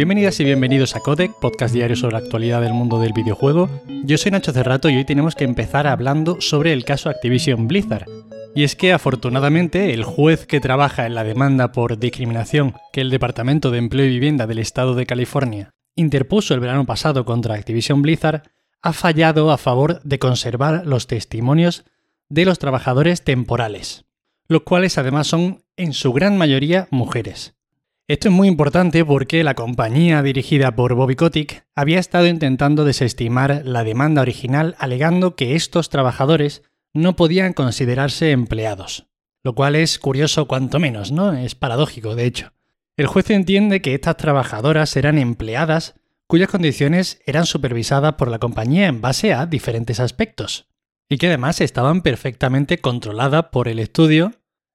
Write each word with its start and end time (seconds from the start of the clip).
Bienvenidas 0.00 0.40
y 0.40 0.44
bienvenidos 0.44 0.96
a 0.96 1.00
Codec, 1.00 1.38
podcast 1.40 1.74
diario 1.74 1.94
sobre 1.94 2.14
la 2.14 2.20
actualidad 2.20 2.62
del 2.62 2.72
mundo 2.72 3.00
del 3.00 3.12
videojuego. 3.12 3.68
Yo 4.02 4.16
soy 4.16 4.32
Nacho 4.32 4.50
Cerrato 4.50 4.88
y 4.88 4.96
hoy 4.96 5.04
tenemos 5.04 5.34
que 5.34 5.44
empezar 5.44 5.86
hablando 5.86 6.40
sobre 6.40 6.72
el 6.72 6.86
caso 6.86 7.10
Activision 7.10 7.68
Blizzard. 7.68 8.06
Y 8.54 8.64
es 8.64 8.76
que 8.76 8.94
afortunadamente 8.94 9.92
el 9.92 10.04
juez 10.04 10.46
que 10.46 10.58
trabaja 10.58 11.04
en 11.04 11.14
la 11.14 11.22
demanda 11.22 11.72
por 11.72 11.98
discriminación 11.98 12.76
que 12.94 13.02
el 13.02 13.10
Departamento 13.10 13.70
de 13.70 13.76
Empleo 13.76 14.06
y 14.06 14.08
Vivienda 14.08 14.46
del 14.46 14.60
Estado 14.60 14.94
de 14.94 15.04
California 15.04 15.74
interpuso 15.96 16.54
el 16.54 16.60
verano 16.60 16.86
pasado 16.86 17.26
contra 17.26 17.56
Activision 17.56 18.00
Blizzard 18.00 18.44
ha 18.80 18.94
fallado 18.94 19.52
a 19.52 19.58
favor 19.58 20.00
de 20.02 20.18
conservar 20.18 20.86
los 20.86 21.08
testimonios 21.08 21.84
de 22.30 22.46
los 22.46 22.58
trabajadores 22.58 23.22
temporales, 23.22 24.06
los 24.48 24.62
cuales 24.62 24.96
además 24.96 25.26
son 25.26 25.62
en 25.76 25.92
su 25.92 26.14
gran 26.14 26.38
mayoría 26.38 26.88
mujeres. 26.90 27.59
Esto 28.10 28.26
es 28.26 28.34
muy 28.34 28.48
importante 28.48 29.04
porque 29.04 29.44
la 29.44 29.54
compañía 29.54 30.20
dirigida 30.20 30.74
por 30.74 30.94
Bobby 30.94 31.14
Kotick 31.14 31.64
había 31.76 32.00
estado 32.00 32.26
intentando 32.26 32.84
desestimar 32.84 33.62
la 33.64 33.84
demanda 33.84 34.20
original 34.20 34.74
alegando 34.80 35.36
que 35.36 35.54
estos 35.54 35.90
trabajadores 35.90 36.64
no 36.92 37.14
podían 37.14 37.52
considerarse 37.52 38.32
empleados. 38.32 39.06
Lo 39.44 39.54
cual 39.54 39.76
es 39.76 40.00
curioso 40.00 40.48
cuanto 40.48 40.80
menos, 40.80 41.12
¿no? 41.12 41.34
Es 41.34 41.54
paradójico, 41.54 42.16
de 42.16 42.24
hecho. 42.24 42.52
El 42.96 43.06
juez 43.06 43.30
entiende 43.30 43.80
que 43.80 43.94
estas 43.94 44.16
trabajadoras 44.16 44.96
eran 44.96 45.16
empleadas 45.16 45.94
cuyas 46.26 46.48
condiciones 46.48 47.22
eran 47.26 47.46
supervisadas 47.46 48.14
por 48.14 48.26
la 48.26 48.40
compañía 48.40 48.88
en 48.88 49.00
base 49.00 49.34
a 49.34 49.46
diferentes 49.46 50.00
aspectos, 50.00 50.66
y 51.08 51.16
que 51.16 51.28
además 51.28 51.60
estaban 51.60 52.02
perfectamente 52.02 52.78
controladas 52.78 53.50
por 53.52 53.68
el 53.68 53.78
estudio 53.78 54.32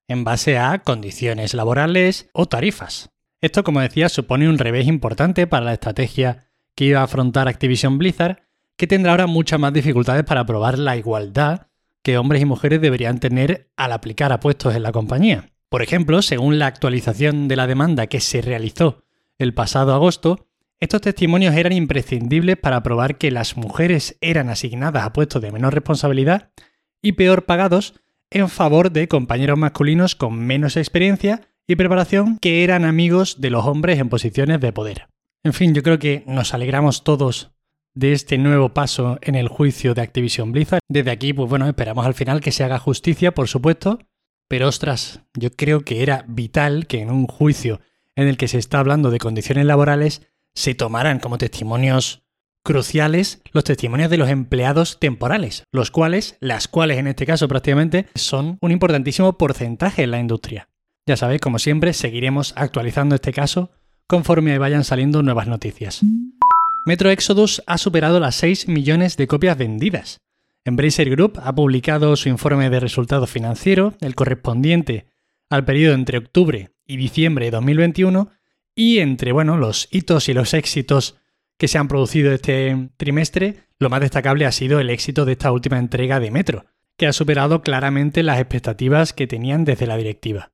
en 0.08 0.24
base 0.24 0.56
a 0.56 0.78
condiciones 0.78 1.52
laborales 1.52 2.30
o 2.32 2.46
tarifas. 2.46 3.10
Esto, 3.40 3.64
como 3.64 3.80
decía, 3.80 4.08
supone 4.08 4.48
un 4.48 4.58
revés 4.58 4.86
importante 4.86 5.46
para 5.46 5.66
la 5.66 5.74
estrategia 5.74 6.48
que 6.74 6.86
iba 6.86 7.00
a 7.00 7.04
afrontar 7.04 7.48
Activision 7.48 7.98
Blizzard, 7.98 8.42
que 8.76 8.86
tendrá 8.86 9.12
ahora 9.12 9.26
muchas 9.26 9.60
más 9.60 9.72
dificultades 9.72 10.24
para 10.24 10.44
probar 10.46 10.78
la 10.78 10.96
igualdad 10.96 11.68
que 12.02 12.18
hombres 12.18 12.42
y 12.42 12.44
mujeres 12.44 12.80
deberían 12.80 13.18
tener 13.18 13.70
al 13.76 13.92
aplicar 13.92 14.32
a 14.32 14.40
puestos 14.40 14.74
en 14.74 14.82
la 14.82 14.92
compañía. 14.92 15.50
Por 15.68 15.82
ejemplo, 15.82 16.22
según 16.22 16.58
la 16.58 16.66
actualización 16.66 17.48
de 17.48 17.56
la 17.56 17.66
demanda 17.66 18.06
que 18.06 18.20
se 18.20 18.40
realizó 18.42 19.02
el 19.38 19.54
pasado 19.54 19.92
agosto, 19.92 20.46
estos 20.78 21.00
testimonios 21.00 21.54
eran 21.54 21.72
imprescindibles 21.72 22.56
para 22.58 22.82
probar 22.82 23.18
que 23.18 23.30
las 23.30 23.56
mujeres 23.56 24.18
eran 24.20 24.50
asignadas 24.50 25.04
a 25.04 25.12
puestos 25.12 25.42
de 25.42 25.50
menor 25.50 25.74
responsabilidad 25.74 26.50
y 27.02 27.12
peor 27.12 27.44
pagados 27.44 27.94
en 28.30 28.48
favor 28.48 28.92
de 28.92 29.08
compañeros 29.08 29.58
masculinos 29.58 30.14
con 30.14 30.38
menos 30.38 30.76
experiencia 30.76 31.48
y 31.66 31.76
preparación 31.76 32.38
que 32.38 32.64
eran 32.64 32.84
amigos 32.84 33.40
de 33.40 33.50
los 33.50 33.66
hombres 33.66 33.98
en 33.98 34.08
posiciones 34.08 34.60
de 34.60 34.72
poder. 34.72 35.08
En 35.42 35.52
fin, 35.52 35.74
yo 35.74 35.82
creo 35.82 35.98
que 35.98 36.24
nos 36.26 36.54
alegramos 36.54 37.04
todos 37.04 37.50
de 37.94 38.12
este 38.12 38.38
nuevo 38.38 38.70
paso 38.70 39.18
en 39.22 39.34
el 39.34 39.48
juicio 39.48 39.94
de 39.94 40.02
Activision 40.02 40.52
Blizzard. 40.52 40.80
Desde 40.88 41.10
aquí, 41.10 41.32
pues 41.32 41.48
bueno, 41.48 41.66
esperamos 41.66 42.04
al 42.04 42.14
final 42.14 42.40
que 42.40 42.52
se 42.52 42.62
haga 42.62 42.78
justicia, 42.78 43.32
por 43.32 43.48
supuesto, 43.48 43.98
pero 44.48 44.68
ostras, 44.68 45.20
yo 45.34 45.50
creo 45.50 45.80
que 45.80 46.02
era 46.02 46.24
vital 46.28 46.86
que 46.86 47.00
en 47.00 47.10
un 47.10 47.26
juicio 47.26 47.80
en 48.14 48.28
el 48.28 48.36
que 48.36 48.48
se 48.48 48.58
está 48.58 48.78
hablando 48.78 49.10
de 49.10 49.18
condiciones 49.18 49.66
laborales 49.66 50.22
se 50.54 50.74
tomaran 50.74 51.20
como 51.20 51.38
testimonios 51.38 52.22
cruciales 52.62 53.42
los 53.52 53.64
testimonios 53.64 54.10
de 54.10 54.16
los 54.16 54.28
empleados 54.28 54.98
temporales, 54.98 55.64
los 55.70 55.90
cuales, 55.90 56.36
las 56.40 56.66
cuales 56.68 56.98
en 56.98 57.06
este 57.06 57.24
caso 57.24 57.46
prácticamente 57.48 58.06
son 58.14 58.58
un 58.60 58.72
importantísimo 58.72 59.38
porcentaje 59.38 60.02
en 60.02 60.10
la 60.10 60.18
industria. 60.18 60.68
Ya 61.06 61.16
sabéis, 61.16 61.40
como 61.40 61.60
siempre, 61.60 61.92
seguiremos 61.92 62.52
actualizando 62.56 63.14
este 63.14 63.32
caso 63.32 63.70
conforme 64.08 64.58
vayan 64.58 64.82
saliendo 64.82 65.22
nuevas 65.22 65.46
noticias. 65.46 66.00
Metro 66.84 67.10
Exodus 67.10 67.62
ha 67.66 67.78
superado 67.78 68.18
las 68.18 68.34
6 68.36 68.68
millones 68.68 69.16
de 69.16 69.28
copias 69.28 69.56
vendidas. 69.56 70.20
Embracer 70.64 71.08
Group 71.10 71.40
ha 71.42 71.54
publicado 71.54 72.16
su 72.16 72.28
informe 72.28 72.70
de 72.70 72.80
resultado 72.80 73.28
financiero, 73.28 73.94
el 74.00 74.16
correspondiente 74.16 75.06
al 75.48 75.64
periodo 75.64 75.94
entre 75.94 76.18
octubre 76.18 76.70
y 76.84 76.96
diciembre 76.96 77.46
de 77.46 77.50
2021, 77.52 78.30
y 78.74 78.98
entre 78.98 79.30
bueno, 79.30 79.56
los 79.56 79.88
hitos 79.92 80.28
y 80.28 80.34
los 80.34 80.54
éxitos 80.54 81.16
que 81.56 81.68
se 81.68 81.78
han 81.78 81.86
producido 81.86 82.32
este 82.32 82.90
trimestre, 82.96 83.68
lo 83.78 83.90
más 83.90 84.00
destacable 84.00 84.44
ha 84.44 84.52
sido 84.52 84.80
el 84.80 84.90
éxito 84.90 85.24
de 85.24 85.32
esta 85.32 85.52
última 85.52 85.78
entrega 85.78 86.18
de 86.18 86.32
Metro, 86.32 86.66
que 86.96 87.06
ha 87.06 87.12
superado 87.12 87.62
claramente 87.62 88.24
las 88.24 88.40
expectativas 88.40 89.12
que 89.12 89.28
tenían 89.28 89.64
desde 89.64 89.86
la 89.86 89.96
directiva. 89.96 90.52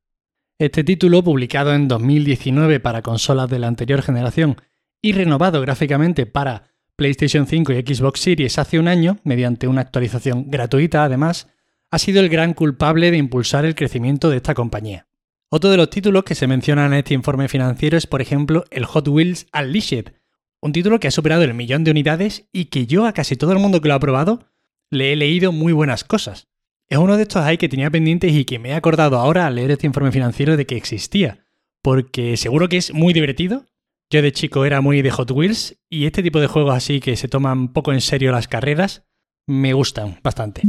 Este 0.58 0.84
título, 0.84 1.24
publicado 1.24 1.74
en 1.74 1.88
2019 1.88 2.78
para 2.78 3.02
consolas 3.02 3.48
de 3.48 3.58
la 3.58 3.66
anterior 3.66 4.02
generación 4.02 4.56
y 5.00 5.12
renovado 5.12 5.60
gráficamente 5.60 6.26
para 6.26 6.70
PlayStation 6.94 7.46
5 7.46 7.72
y 7.72 7.94
Xbox 7.94 8.20
Series 8.20 8.58
hace 8.58 8.78
un 8.78 8.86
año, 8.86 9.18
mediante 9.24 9.66
una 9.66 9.80
actualización 9.80 10.50
gratuita 10.50 11.04
además, 11.04 11.48
ha 11.90 11.98
sido 11.98 12.20
el 12.20 12.28
gran 12.28 12.54
culpable 12.54 13.10
de 13.10 13.16
impulsar 13.16 13.64
el 13.64 13.74
crecimiento 13.74 14.30
de 14.30 14.36
esta 14.36 14.54
compañía. 14.54 15.06
Otro 15.48 15.70
de 15.70 15.76
los 15.76 15.90
títulos 15.90 16.24
que 16.24 16.34
se 16.34 16.46
mencionan 16.46 16.92
en 16.92 17.00
este 17.00 17.14
informe 17.14 17.48
financiero 17.48 17.98
es, 17.98 18.06
por 18.06 18.22
ejemplo, 18.22 18.64
el 18.70 18.84
Hot 18.84 19.08
Wheels 19.08 19.46
Unleashed, 19.52 20.12
un 20.60 20.72
título 20.72 21.00
que 21.00 21.08
ha 21.08 21.10
superado 21.10 21.42
el 21.42 21.54
millón 21.54 21.82
de 21.82 21.90
unidades 21.90 22.46
y 22.52 22.66
que 22.66 22.86
yo 22.86 23.06
a 23.06 23.12
casi 23.12 23.36
todo 23.36 23.52
el 23.52 23.58
mundo 23.58 23.80
que 23.80 23.88
lo 23.88 23.94
ha 23.94 24.00
probado 24.00 24.46
le 24.90 25.12
he 25.12 25.16
leído 25.16 25.50
muy 25.50 25.72
buenas 25.72 26.04
cosas. 26.04 26.51
Es 26.88 26.98
uno 26.98 27.16
de 27.16 27.22
estos 27.22 27.42
ahí 27.42 27.58
que 27.58 27.68
tenía 27.68 27.90
pendientes 27.90 28.32
y 28.32 28.44
que 28.44 28.58
me 28.58 28.70
he 28.70 28.74
acordado 28.74 29.18
ahora 29.18 29.46
al 29.46 29.54
leer 29.54 29.70
este 29.70 29.86
informe 29.86 30.12
financiero 30.12 30.56
de 30.56 30.66
que 30.66 30.76
existía, 30.76 31.46
porque 31.82 32.36
seguro 32.36 32.68
que 32.68 32.76
es 32.76 32.92
muy 32.92 33.12
divertido. 33.12 33.64
Yo 34.10 34.20
de 34.20 34.32
chico 34.32 34.66
era 34.66 34.82
muy 34.82 35.00
de 35.00 35.10
Hot 35.10 35.30
Wheels 35.30 35.78
y 35.88 36.04
este 36.04 36.22
tipo 36.22 36.38
de 36.38 36.46
juegos 36.46 36.74
así 36.74 37.00
que 37.00 37.16
se 37.16 37.28
toman 37.28 37.72
poco 37.72 37.92
en 37.92 38.02
serio 38.02 38.30
las 38.30 38.46
carreras 38.46 39.04
me 39.46 39.72
gustan 39.72 40.20
bastante. 40.22 40.62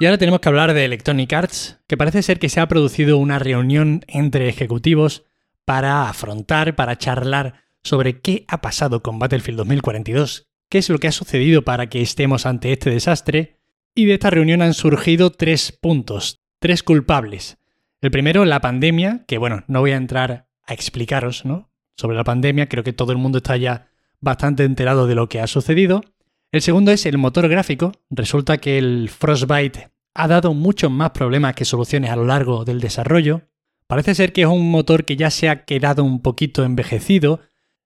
Y 0.00 0.06
ahora 0.06 0.18
tenemos 0.18 0.40
que 0.40 0.48
hablar 0.48 0.74
de 0.74 0.84
Electronic 0.84 1.32
Arts, 1.32 1.78
que 1.86 1.96
parece 1.96 2.22
ser 2.22 2.38
que 2.38 2.48
se 2.48 2.60
ha 2.60 2.68
producido 2.68 3.18
una 3.18 3.38
reunión 3.38 4.04
entre 4.08 4.48
ejecutivos 4.48 5.24
para 5.64 6.08
afrontar, 6.08 6.74
para 6.74 6.98
charlar 6.98 7.64
sobre 7.82 8.20
qué 8.20 8.44
ha 8.48 8.60
pasado 8.60 9.02
con 9.02 9.18
Battlefield 9.18 9.58
2042, 9.58 10.48
qué 10.68 10.78
es 10.78 10.88
lo 10.90 10.98
que 10.98 11.08
ha 11.08 11.12
sucedido 11.12 11.62
para 11.62 11.88
que 11.88 12.02
estemos 12.02 12.46
ante 12.46 12.72
este 12.72 12.90
desastre 12.90 13.60
y 13.94 14.06
de 14.06 14.14
esta 14.14 14.30
reunión 14.30 14.62
han 14.62 14.74
surgido 14.74 15.30
tres 15.30 15.72
puntos, 15.72 16.42
tres 16.58 16.82
culpables. 16.82 17.58
El 18.00 18.10
primero, 18.10 18.44
la 18.44 18.60
pandemia, 18.60 19.24
que 19.26 19.38
bueno, 19.38 19.64
no 19.68 19.80
voy 19.80 19.92
a 19.92 19.96
entrar 19.96 20.48
a 20.66 20.74
explicaros, 20.74 21.44
¿no? 21.44 21.70
Sobre 21.96 22.16
la 22.16 22.24
pandemia, 22.24 22.68
creo 22.68 22.82
que 22.82 22.92
todo 22.92 23.12
el 23.12 23.18
mundo 23.18 23.38
está 23.38 23.56
ya 23.56 23.88
bastante 24.20 24.64
enterado 24.64 25.06
de 25.06 25.14
lo 25.14 25.28
que 25.28 25.40
ha 25.40 25.46
sucedido. 25.46 26.02
El 26.50 26.62
segundo 26.62 26.90
es 26.90 27.06
el 27.06 27.18
motor 27.18 27.48
gráfico. 27.48 27.92
Resulta 28.10 28.58
que 28.58 28.78
el 28.78 29.08
Frostbite 29.10 29.90
ha 30.14 30.28
dado 30.28 30.54
muchos 30.54 30.90
más 30.90 31.10
problemas 31.10 31.54
que 31.54 31.64
soluciones 31.64 32.10
a 32.10 32.16
lo 32.16 32.24
largo 32.24 32.64
del 32.64 32.80
desarrollo. 32.80 33.42
Parece 33.86 34.14
ser 34.14 34.32
que 34.32 34.42
es 34.42 34.48
un 34.48 34.70
motor 34.70 35.04
que 35.04 35.16
ya 35.16 35.30
se 35.30 35.48
ha 35.48 35.64
quedado 35.64 36.02
un 36.02 36.20
poquito 36.20 36.64
envejecido 36.64 37.40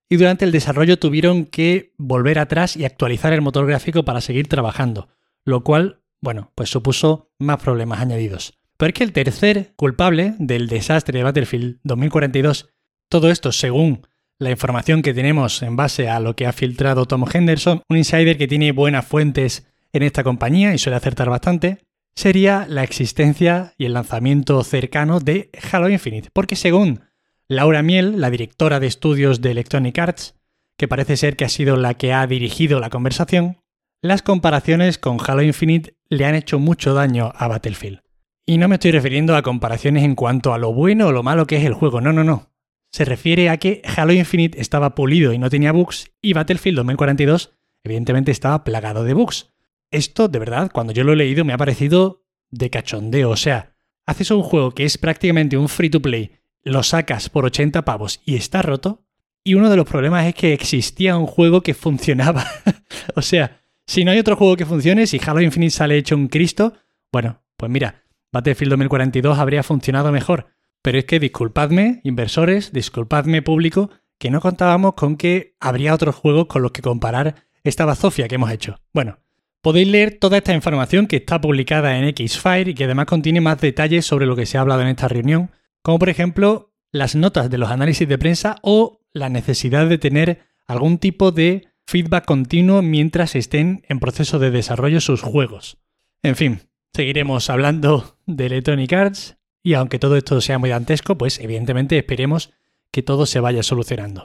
y 0.09 0.15
durante 0.15 0.45
el 0.45 0.51
desarrollo 0.51 0.97
tuvieron 0.97 1.45
que 1.45 1.93
volver 1.97 2.39
atrás 2.39 2.75
y 2.75 2.85
actualizar 2.85 3.33
el 3.33 3.41
motor 3.41 3.67
gráfico 3.67 4.05
para 4.05 4.21
seguir 4.21 4.47
trabajando 4.47 5.09
lo 5.49 5.63
cual, 5.63 5.98
bueno, 6.21 6.51
pues 6.55 6.69
supuso 6.69 7.31
más 7.39 7.57
problemas 7.61 7.99
añadidos. 7.99 8.53
Pero 8.77 8.89
es 8.89 8.93
que 8.93 9.03
el 9.03 9.13
tercer 9.13 9.73
culpable 9.75 10.35
del 10.39 10.67
desastre 10.67 11.17
de 11.17 11.23
Battlefield 11.23 11.79
2042, 11.83 12.69
todo 13.09 13.29
esto 13.29 13.51
según 13.51 14.07
la 14.37 14.51
información 14.51 15.01
que 15.01 15.13
tenemos 15.13 15.61
en 15.63 15.75
base 15.75 16.07
a 16.07 16.19
lo 16.21 16.35
que 16.35 16.47
ha 16.47 16.53
filtrado 16.53 17.05
Tom 17.05 17.25
Henderson, 17.31 17.81
un 17.89 17.97
insider 17.97 18.37
que 18.37 18.47
tiene 18.47 18.71
buenas 18.71 19.05
fuentes 19.05 19.67
en 19.91 20.03
esta 20.03 20.23
compañía 20.23 20.73
y 20.73 20.77
suele 20.77 20.95
acertar 20.95 21.29
bastante, 21.29 21.79
sería 22.15 22.65
la 22.69 22.83
existencia 22.83 23.73
y 23.77 23.85
el 23.85 23.93
lanzamiento 23.93 24.63
cercano 24.63 25.19
de 25.19 25.49
Halo 25.71 25.89
Infinite. 25.89 26.29
Porque 26.31 26.55
según 26.55 27.01
Laura 27.49 27.83
Miel, 27.83 28.21
la 28.21 28.29
directora 28.29 28.79
de 28.79 28.87
estudios 28.87 29.41
de 29.41 29.51
Electronic 29.51 29.97
Arts, 29.99 30.35
que 30.77 30.87
parece 30.87 31.17
ser 31.17 31.35
que 31.35 31.45
ha 31.45 31.49
sido 31.49 31.75
la 31.75 31.95
que 31.95 32.13
ha 32.13 32.25
dirigido 32.27 32.79
la 32.79 32.89
conversación, 32.89 33.57
las 34.01 34.21
comparaciones 34.21 34.97
con 34.97 35.17
Halo 35.25 35.41
Infinite 35.41 35.95
le 36.07 36.25
han 36.25 36.35
hecho 36.35 36.57
mucho 36.57 36.93
daño 36.93 37.33
a 37.35 37.47
Battlefield. 37.47 38.01
Y 38.45 38.57
no 38.57 38.67
me 38.67 38.75
estoy 38.75 38.91
refiriendo 38.91 39.35
a 39.35 39.41
comparaciones 39.41 40.03
en 40.03 40.15
cuanto 40.15 40.53
a 40.53 40.57
lo 40.57 40.73
bueno 40.73 41.07
o 41.07 41.11
lo 41.11 41.21
malo 41.21 41.45
que 41.45 41.57
es 41.57 41.65
el 41.65 41.73
juego, 41.73 41.99
no, 42.01 42.13
no, 42.13 42.23
no. 42.23 42.51
Se 42.91 43.05
refiere 43.05 43.49
a 43.49 43.57
que 43.57 43.81
Halo 43.95 44.13
Infinite 44.13 44.59
estaba 44.59 44.95
pulido 44.95 45.33
y 45.33 45.37
no 45.37 45.49
tenía 45.49 45.71
bugs, 45.71 46.11
y 46.21 46.33
Battlefield 46.33 46.77
2042 46.77 47.53
evidentemente 47.83 48.31
estaba 48.31 48.63
plagado 48.63 49.03
de 49.03 49.13
bugs. 49.13 49.53
Esto, 49.91 50.27
de 50.27 50.39
verdad, 50.39 50.71
cuando 50.73 50.93
yo 50.93 51.03
lo 51.03 51.13
he 51.13 51.17
leído 51.17 51.45
me 51.45 51.53
ha 51.53 51.57
parecido 51.57 52.25
de 52.49 52.69
cachondeo, 52.69 53.29
o 53.29 53.35
sea, 53.35 53.75
haces 54.05 54.31
un 54.31 54.41
juego 54.41 54.71
que 54.71 54.85
es 54.85 54.97
prácticamente 54.97 55.57
un 55.57 55.69
free 55.69 55.89
to 55.89 56.01
play, 56.01 56.31
lo 56.63 56.83
sacas 56.83 57.29
por 57.29 57.45
80 57.45 57.85
pavos 57.85 58.21
y 58.25 58.35
está 58.35 58.61
roto, 58.61 59.03
y 59.43 59.55
uno 59.55 59.69
de 59.69 59.77
los 59.77 59.87
problemas 59.87 60.25
es 60.25 60.35
que 60.35 60.53
existía 60.53 61.17
un 61.17 61.27
juego 61.27 61.61
que 61.61 61.73
funcionaba. 61.73 62.45
o 63.15 63.21
sea, 63.21 63.58
si 63.89 64.05
no 64.05 64.11
hay 64.11 64.19
otro 64.19 64.35
juego 64.35 64.55
que 64.55 64.67
funcione, 64.67 65.07
si 65.07 65.19
Halo 65.25 65.41
Infinite 65.41 65.71
sale 65.71 65.97
hecho 65.97 66.15
un 66.15 66.27
Cristo, 66.27 66.73
bueno, 67.11 67.41
pues 67.57 67.71
mira, 67.71 68.03
Battlefield 68.31 68.69
2042 68.73 69.39
habría 69.39 69.63
funcionado 69.63 70.11
mejor. 70.11 70.45
Pero 70.83 70.99
es 70.99 71.05
que 71.05 71.19
disculpadme, 71.19 71.99
inversores, 72.03 72.71
disculpadme, 72.71 73.41
público, 73.41 73.89
que 74.19 74.29
no 74.29 74.41
contábamos 74.41 74.93
con 74.93 75.17
que 75.17 75.55
habría 75.59 75.95
otros 75.95 76.13
juegos 76.13 76.45
con 76.45 76.61
los 76.61 76.71
que 76.71 76.83
comparar 76.83 77.47
esta 77.63 77.85
bazofia 77.85 78.27
que 78.27 78.35
hemos 78.35 78.51
hecho. 78.51 78.79
Bueno, 78.93 79.17
podéis 79.59 79.87
leer 79.87 80.19
toda 80.19 80.37
esta 80.37 80.53
información 80.53 81.07
que 81.07 81.15
está 81.15 81.41
publicada 81.41 81.97
en 81.97 82.15
Xfire 82.15 82.69
y 82.69 82.75
que 82.75 82.83
además 82.83 83.07
contiene 83.07 83.41
más 83.41 83.59
detalles 83.59 84.05
sobre 84.05 84.27
lo 84.27 84.35
que 84.35 84.45
se 84.45 84.59
ha 84.59 84.61
hablado 84.61 84.83
en 84.83 84.89
esta 84.89 85.07
reunión, 85.07 85.49
como 85.81 85.97
por 85.97 86.09
ejemplo 86.09 86.75
las 86.91 87.15
notas 87.15 87.49
de 87.49 87.57
los 87.57 87.71
análisis 87.71 88.07
de 88.07 88.19
prensa 88.19 88.57
o 88.61 89.01
la 89.13 89.29
necesidad 89.29 89.87
de 89.87 89.97
tener 89.97 90.41
algún 90.67 90.99
tipo 90.99 91.31
de 91.31 91.68
feedback 91.89 92.25
continuo 92.25 92.83
mientras 92.83 93.35
estén 93.35 93.83
en 93.89 93.99
proceso 93.99 94.37
de 94.37 94.51
desarrollo 94.51 95.01
sus 95.01 95.23
juegos. 95.23 95.79
En 96.21 96.35
fin, 96.35 96.59
seguiremos 96.93 97.49
hablando 97.49 98.15
de 98.27 98.45
Electronic 98.45 98.93
Arts 98.93 99.37
y 99.63 99.73
aunque 99.73 99.97
todo 99.97 100.15
esto 100.15 100.39
sea 100.39 100.59
muy 100.59 100.69
dantesco, 100.69 101.17
pues 101.17 101.39
evidentemente 101.39 101.97
esperemos 101.97 102.51
que 102.91 103.01
todo 103.01 103.25
se 103.25 103.39
vaya 103.39 103.63
solucionando. 103.63 104.23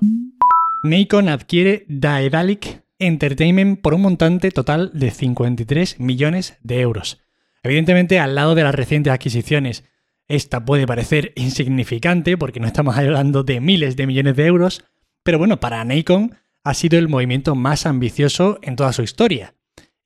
Nikon 0.83 1.31
adquiere 1.31 1.87
Daedalic 1.89 2.85
Entertainment 2.99 3.81
por 3.81 3.95
un 3.95 4.03
montante 4.03 4.51
total 4.51 4.91
de 4.93 5.11
53 5.11 6.01
millones 6.01 6.59
de 6.63 6.81
euros. 6.81 7.23
Evidentemente, 7.63 8.21
al 8.21 8.35
lado 8.35 8.55
de 8.55 8.63
las 8.63 8.75
recientes 8.75 9.11
adquisiciones, 9.11 9.85
esta 10.29 10.67
puede 10.67 10.87
parecer 10.87 11.33
insignificante 11.35 12.37
porque 12.37 12.61
no 12.61 12.67
estamos 12.67 12.95
hablando 12.99 13.43
de 13.43 13.61
miles 13.61 13.97
de 13.97 14.07
millones 14.07 14.37
de 14.37 14.45
euros, 14.45 14.85
pero 15.23 15.39
bueno, 15.39 15.61
para 15.61 15.83
Nikon 15.83 16.35
ha 16.65 16.75
sido 16.75 16.99
el 16.99 17.09
movimiento 17.09 17.55
más 17.55 17.87
ambicioso 17.87 18.59
en 18.63 18.77
toda 18.77 18.93
su 18.93 19.03
historia 19.03 19.55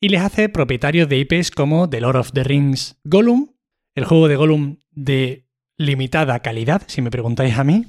y 0.01 0.09
les 0.11 0.21
hace 0.21 0.49
propietarios 0.49 1.09
de 1.09 1.19
IPs 1.19 1.51
como 1.51 1.89
The 1.89 2.01
Lord 2.01 2.17
of 2.17 2.33
the 2.33 2.45
Rings 2.45 2.99
Gollum, 3.05 3.55
el 3.95 4.05
juego 4.05 4.29
de 4.29 4.37
Gollum 4.37 4.77
de 4.91 5.47
limitada 5.77 6.41
calidad, 6.41 6.83
si 6.87 7.03
me 7.03 7.11
preguntáis 7.11 7.57
a 7.57 7.65
mí, 7.65 7.87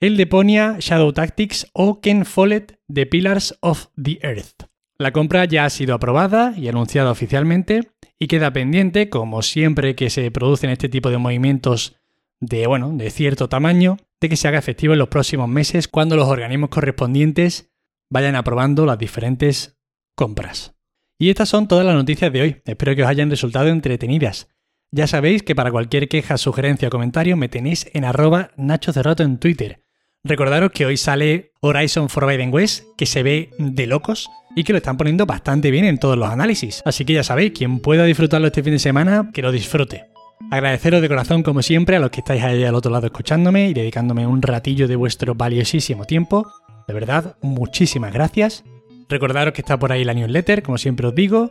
el 0.00 0.16
de 0.16 0.26
Ponia 0.26 0.76
Shadow 0.78 1.12
Tactics 1.12 1.68
o 1.72 2.00
Ken 2.00 2.24
Follett 2.24 2.78
de 2.88 3.06
Pillars 3.06 3.56
of 3.60 3.86
the 4.00 4.18
Earth. 4.22 4.64
La 4.98 5.12
compra 5.12 5.44
ya 5.46 5.64
ha 5.64 5.70
sido 5.70 5.94
aprobada 5.94 6.54
y 6.56 6.68
anunciada 6.68 7.10
oficialmente 7.10 7.90
y 8.18 8.28
queda 8.28 8.52
pendiente, 8.52 9.08
como 9.08 9.42
siempre 9.42 9.94
que 9.94 10.10
se 10.10 10.30
producen 10.30 10.70
este 10.70 10.88
tipo 10.88 11.10
de 11.10 11.18
movimientos 11.18 11.96
de, 12.40 12.66
bueno, 12.66 12.92
de 12.92 13.10
cierto 13.10 13.48
tamaño, 13.48 13.96
de 14.20 14.28
que 14.28 14.36
se 14.36 14.48
haga 14.48 14.58
efectivo 14.58 14.92
en 14.92 14.98
los 14.98 15.08
próximos 15.08 15.48
meses 15.48 15.88
cuando 15.88 16.16
los 16.16 16.28
organismos 16.28 16.70
correspondientes 16.70 17.71
vayan 18.12 18.36
aprobando 18.36 18.84
las 18.84 18.98
diferentes 18.98 19.78
compras. 20.14 20.74
Y 21.18 21.30
estas 21.30 21.48
son 21.48 21.66
todas 21.66 21.86
las 21.86 21.94
noticias 21.94 22.30
de 22.30 22.42
hoy. 22.42 22.62
Espero 22.66 22.94
que 22.94 23.02
os 23.02 23.08
hayan 23.08 23.30
resultado 23.30 23.68
entretenidas. 23.68 24.48
Ya 24.90 25.06
sabéis 25.06 25.42
que 25.42 25.54
para 25.54 25.70
cualquier 25.70 26.08
queja, 26.08 26.36
sugerencia 26.36 26.88
o 26.88 26.90
comentario 26.90 27.38
me 27.38 27.48
tenéis 27.48 27.88
en 27.94 28.04
arroba 28.04 28.50
Nacho 28.58 28.92
Cerrato 28.92 29.22
en 29.22 29.38
Twitter. 29.38 29.82
Recordaros 30.24 30.72
que 30.72 30.84
hoy 30.84 30.98
sale 30.98 31.52
Horizon 31.60 32.10
Forbidden 32.10 32.52
West, 32.52 32.84
que 32.98 33.06
se 33.06 33.22
ve 33.22 33.50
de 33.58 33.86
locos 33.86 34.28
y 34.54 34.64
que 34.64 34.74
lo 34.74 34.76
están 34.76 34.98
poniendo 34.98 35.24
bastante 35.24 35.70
bien 35.70 35.86
en 35.86 35.98
todos 35.98 36.18
los 36.18 36.28
análisis. 36.28 36.82
Así 36.84 37.06
que 37.06 37.14
ya 37.14 37.24
sabéis, 37.24 37.52
quien 37.52 37.80
pueda 37.80 38.04
disfrutarlo 38.04 38.48
este 38.48 38.62
fin 38.62 38.74
de 38.74 38.78
semana, 38.78 39.30
que 39.32 39.40
lo 39.40 39.52
disfrute. 39.52 40.04
Agradeceros 40.50 41.00
de 41.00 41.08
corazón, 41.08 41.42
como 41.42 41.62
siempre, 41.62 41.96
a 41.96 42.00
los 42.00 42.10
que 42.10 42.20
estáis 42.20 42.42
ahí 42.42 42.62
al 42.64 42.74
otro 42.74 42.92
lado 42.92 43.06
escuchándome 43.06 43.70
y 43.70 43.74
dedicándome 43.74 44.26
un 44.26 44.42
ratillo 44.42 44.86
de 44.86 44.96
vuestro 44.96 45.34
valiosísimo 45.34 46.04
tiempo. 46.04 46.46
De 46.86 46.94
verdad, 46.94 47.36
muchísimas 47.42 48.12
gracias. 48.12 48.64
Recordaros 49.08 49.54
que 49.54 49.60
está 49.60 49.78
por 49.78 49.92
ahí 49.92 50.04
la 50.04 50.14
newsletter, 50.14 50.62
como 50.62 50.78
siempre 50.78 51.06
os 51.06 51.14
digo. 51.14 51.50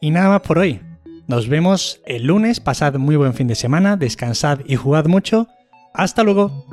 Y 0.00 0.10
nada 0.10 0.28
más 0.28 0.40
por 0.42 0.58
hoy. 0.58 0.80
Nos 1.26 1.48
vemos 1.48 2.00
el 2.06 2.24
lunes, 2.24 2.60
pasad 2.60 2.94
muy 2.94 3.16
buen 3.16 3.34
fin 3.34 3.46
de 3.46 3.54
semana, 3.54 3.96
descansad 3.96 4.60
y 4.66 4.76
jugad 4.76 5.06
mucho. 5.06 5.46
Hasta 5.94 6.22
luego. 6.22 6.66